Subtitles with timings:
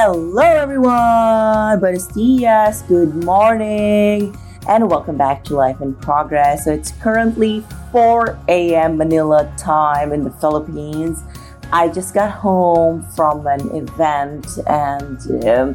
[0.00, 1.80] Hello, everyone.
[1.80, 2.82] Buenos dias.
[2.82, 4.32] Good morning
[4.68, 6.66] and welcome back to Life in Progress.
[6.66, 8.96] So it's currently 4 a.m.
[8.96, 11.24] Manila time in the Philippines.
[11.72, 15.74] I just got home from an event and um,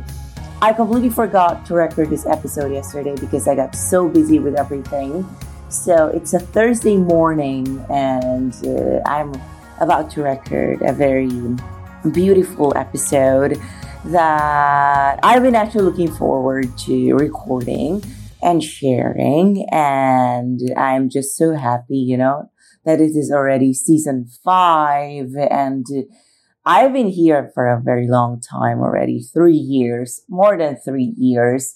[0.61, 5.27] I completely forgot to record this episode yesterday because I got so busy with everything.
[5.67, 9.33] So it's a Thursday morning and uh, I'm
[9.81, 11.29] about to record a very
[12.13, 13.61] beautiful episode
[14.05, 18.03] that I've been actually looking forward to recording
[18.41, 19.65] and sharing.
[19.71, 22.51] And I'm just so happy, you know,
[22.85, 25.29] that it is already season five.
[25.49, 25.85] And
[26.65, 31.73] I've been here for a very long time already, three years, more than three years.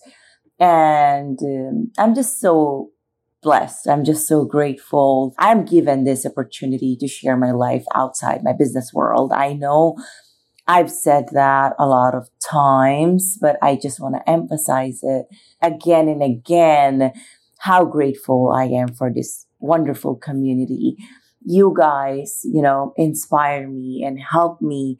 [0.59, 2.92] And um, I'm just so
[3.42, 3.88] blessed.
[3.88, 5.33] I'm just so grateful.
[5.38, 9.31] I'm given this opportunity to share my life outside my business world.
[9.31, 9.95] I know
[10.68, 15.28] I've said that a lot of times, but I just want to emphasize it
[15.61, 17.14] again and again
[17.60, 20.98] how grateful I am for this wonderful community.
[21.45, 25.00] You guys, you know, inspire me and help me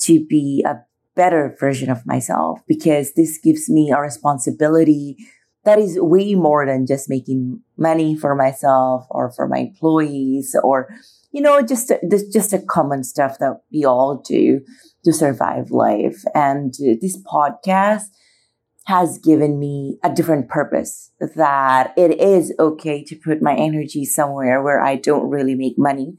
[0.00, 0.76] to be a
[1.16, 5.16] better version of myself because this gives me a responsibility
[5.64, 10.88] that is way more than just making money for myself or for my employees or
[11.30, 11.92] you know just
[12.32, 14.60] just a common stuff that we all do
[15.04, 16.22] to survive life.
[16.34, 18.06] And uh, this podcast
[18.86, 24.62] has given me a different purpose that it is okay to put my energy somewhere
[24.62, 26.16] where I don't really make money.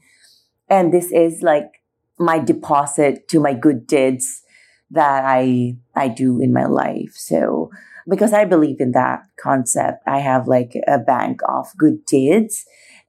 [0.68, 1.82] And this is like
[2.18, 4.42] my deposit to my good deeds
[4.90, 7.12] that I I do in my life.
[7.14, 7.70] So
[8.08, 10.02] because I believe in that concept.
[10.06, 12.64] I have like a bank of good deeds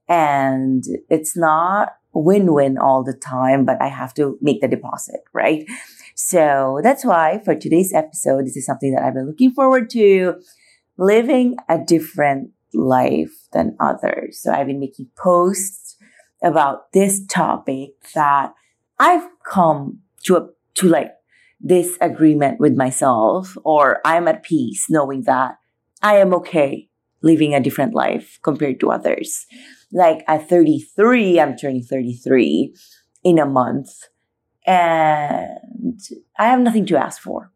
[0.08, 5.64] and it's not win-win all the time, but I have to make the deposit, right?
[6.14, 10.34] So that's why for today's episode, this is something that I've been looking forward to
[10.98, 14.40] living a different life than others.
[14.40, 15.96] So I've been making posts
[16.42, 18.52] about this topic that
[18.98, 21.12] I've come to a, to like
[21.60, 25.56] this agreement with myself or I'm at peace knowing that
[26.02, 26.88] I am okay
[27.22, 29.46] living a different life compared to others.
[29.92, 32.74] Like at 33, I'm turning 33
[33.24, 33.90] in a month
[34.66, 36.00] and
[36.38, 37.52] I have nothing to ask for.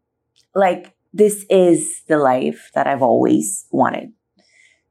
[0.55, 4.11] Like this is the life that I've always wanted.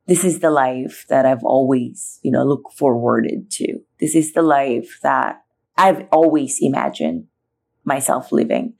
[0.06, 3.78] This is the life that I've always, you know, look forwarded to.
[3.98, 5.42] This is the life that
[5.76, 7.26] I've always imagined
[7.84, 8.74] myself living.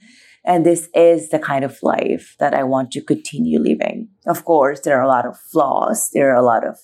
[0.46, 4.08] And this is the kind of life that I want to continue living.
[4.26, 6.08] Of course, there are a lot of flaws.
[6.12, 6.78] There are a lot of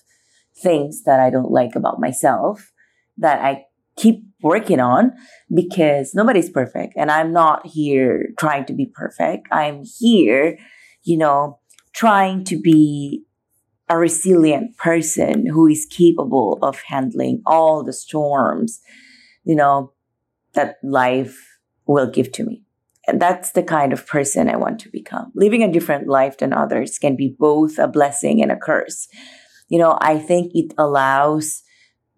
[0.56, 2.72] things that I don't like about myself
[3.16, 5.12] that I keep working on
[5.54, 6.94] because nobody's perfect.
[6.96, 9.46] And I'm not here trying to be perfect.
[9.52, 10.58] I'm here,
[11.04, 11.60] you know,
[11.92, 13.24] trying to be
[13.88, 18.80] a resilient person who is capable of handling all the storms,
[19.44, 19.92] you know,
[20.54, 21.38] that life
[21.86, 22.64] will give to me.
[23.06, 25.32] And that's the kind of person I want to become.
[25.34, 29.08] Living a different life than others can be both a blessing and a curse.
[29.68, 31.62] You know, I think it allows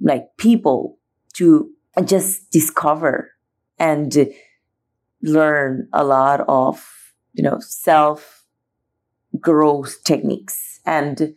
[0.01, 0.99] like people
[1.35, 1.71] to
[2.05, 3.31] just discover
[3.79, 4.29] and
[5.23, 6.85] learn a lot of,
[7.33, 8.45] you know, self
[9.41, 10.81] growth techniques.
[10.85, 11.35] And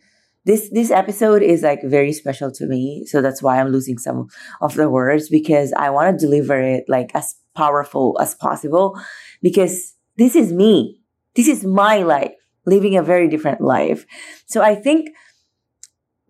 [0.48, 3.04] this, this episode is like very special to me.
[3.04, 4.28] So that's why I'm losing some
[4.62, 8.98] of the words because I want to deliver it like as powerful as possible
[9.42, 11.02] because this is me.
[11.34, 12.32] This is my life,
[12.64, 14.06] living a very different life.
[14.46, 15.10] So I think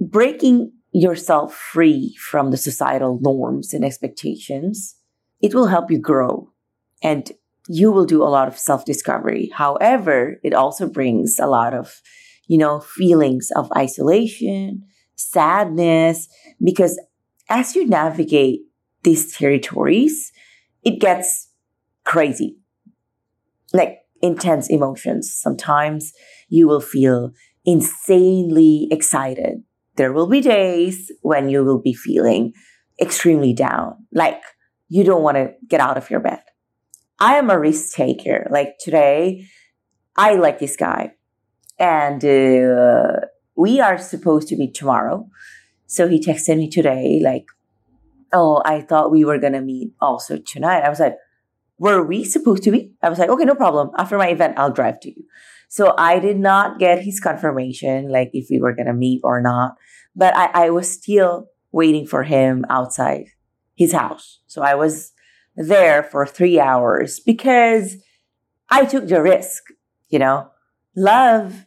[0.01, 4.97] breaking yourself free from the societal norms and expectations,
[5.41, 6.51] it will help you grow
[7.05, 7.31] and
[7.69, 9.53] you will do a lot of self discovery.
[9.55, 12.03] However, it also brings a lot of,
[12.49, 14.83] you know, feelings of isolation,
[15.15, 16.29] sadness,
[16.63, 17.01] because
[17.49, 18.63] as you navigate
[19.05, 20.33] these territories,
[20.83, 21.49] it gets
[22.05, 22.57] crazy.
[23.73, 25.33] Like intense emotions.
[25.33, 26.13] Sometimes
[26.49, 27.33] you will feel
[27.65, 29.63] insanely excited.
[29.97, 32.55] There will be days when you will be feeling
[33.01, 34.41] extremely down, like
[34.89, 36.41] you don't want to get out of your bed.
[37.21, 38.47] I am a risk taker.
[38.51, 39.47] Like today,
[40.17, 41.13] I like this guy
[41.79, 43.27] and uh,
[43.57, 45.29] we are supposed to meet tomorrow.
[45.87, 47.47] So he texted me today, like,
[48.33, 50.83] oh, I thought we were going to meet also tonight.
[50.85, 51.17] I was like,
[51.79, 52.93] were we supposed to be?
[53.03, 53.91] I was like, okay, no problem.
[53.97, 55.25] After my event, I'll drive to you.
[55.69, 59.41] So I did not get his confirmation, like if we were going to meet or
[59.41, 59.77] not,
[60.17, 63.27] but I, I was still waiting for him outside
[63.75, 64.41] his house.
[64.47, 65.13] So I was
[65.57, 67.97] there for three hours because
[68.71, 69.63] I took the risk,
[70.09, 70.51] you know,
[70.97, 71.67] love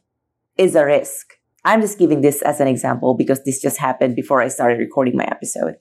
[0.58, 1.36] is a risk.
[1.64, 5.16] I'm just giving this as an example because this just happened before I started recording
[5.16, 5.76] my episode.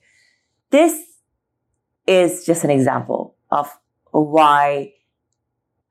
[0.69, 1.01] This
[2.07, 3.69] is just an example of
[4.11, 4.93] why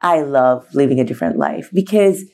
[0.00, 2.25] I love living a different life because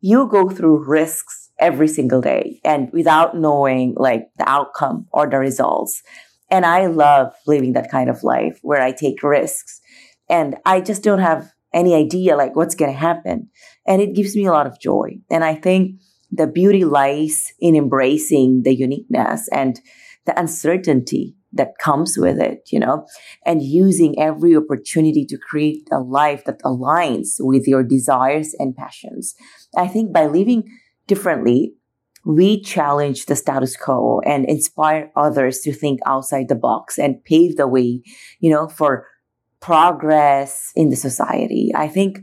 [0.00, 5.38] you go through risks every single day and without knowing like the outcome or the
[5.38, 6.02] results.
[6.50, 9.80] And I love living that kind of life where I take risks
[10.28, 13.50] and I just don't have any idea like what's going to happen.
[13.86, 15.18] And it gives me a lot of joy.
[15.30, 16.00] And I think
[16.30, 19.80] the beauty lies in embracing the uniqueness and
[20.26, 23.06] the uncertainty that comes with it, you know,
[23.46, 29.34] and using every opportunity to create a life that aligns with your desires and passions.
[29.76, 30.64] I think by living
[31.06, 31.74] differently,
[32.24, 37.56] we challenge the status quo and inspire others to think outside the box and pave
[37.56, 38.02] the way,
[38.40, 39.06] you know, for
[39.64, 41.72] progress in the society.
[41.74, 42.18] I think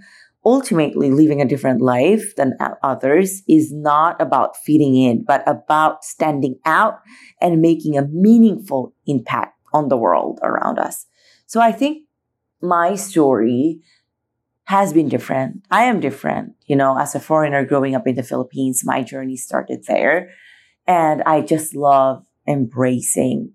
[0.45, 6.59] ultimately living a different life than others is not about fitting in, but about standing
[6.65, 6.99] out
[7.41, 11.07] and making a meaningful impact on the world around us.
[11.47, 12.03] So I think
[12.61, 13.79] my story
[14.65, 15.65] has been different.
[15.71, 16.53] I am different.
[16.67, 20.29] You know, as a foreigner growing up in the Philippines, my journey started there.
[20.85, 23.53] And I just love embracing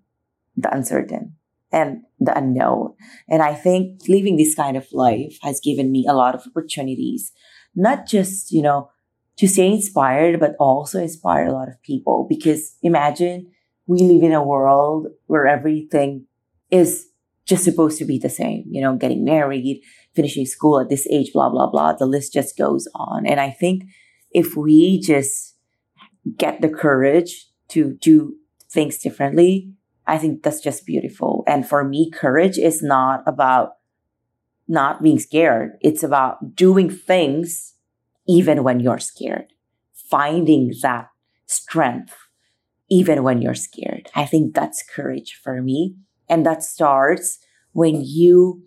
[0.56, 1.35] the uncertain
[1.76, 2.94] and the unknown.
[3.28, 7.32] And I think living this kind of life has given me a lot of opportunities,
[7.74, 8.88] not just, you know,
[9.36, 12.26] to stay inspired, but also inspire a lot of people.
[12.26, 13.52] Because imagine
[13.86, 16.24] we live in a world where everything
[16.70, 17.08] is
[17.44, 19.82] just supposed to be the same, you know, getting married,
[20.14, 21.92] finishing school at this age, blah, blah, blah.
[21.92, 23.26] The list just goes on.
[23.26, 23.84] And I think
[24.30, 25.54] if we just
[26.38, 28.36] get the courage to do
[28.72, 29.75] things differently,
[30.06, 31.42] I think that's just beautiful.
[31.46, 33.72] And for me, courage is not about
[34.68, 35.72] not being scared.
[35.80, 37.74] It's about doing things
[38.28, 39.52] even when you're scared,
[39.92, 41.08] finding that
[41.46, 42.14] strength
[42.88, 44.08] even when you're scared.
[44.14, 45.96] I think that's courage for me.
[46.28, 47.38] And that starts
[47.72, 48.62] when you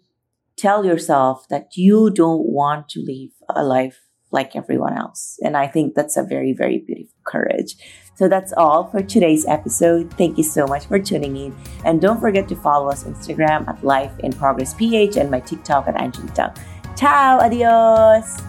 [0.57, 3.99] tell yourself that you don't want to live a life
[4.31, 5.37] like everyone else.
[5.41, 7.75] And I think that's a very, very beautiful courage.
[8.15, 10.11] So that's all for today's episode.
[10.17, 11.55] Thank you so much for tuning in.
[11.85, 15.39] And don't forget to follow us on Instagram at Life in Progress PH and my
[15.39, 16.53] TikTok at Angelita.
[16.97, 18.48] Ciao, adios!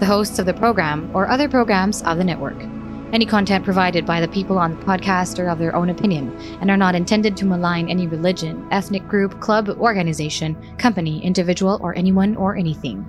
[0.00, 2.56] the hosts of the program, or other programs of the network.
[3.14, 6.68] Any content provided by the people on the podcast are of their own opinion and
[6.68, 12.34] are not intended to malign any religion, ethnic group, club, organization, company, individual, or anyone
[12.34, 13.06] or anything.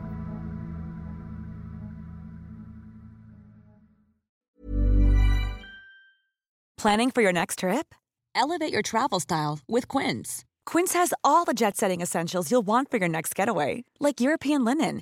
[6.78, 7.96] Planning for your next trip?
[8.36, 10.46] Elevate your travel style with Quince.
[10.68, 14.64] Quince has all the jet setting essentials you'll want for your next getaway, like European
[14.64, 15.02] linen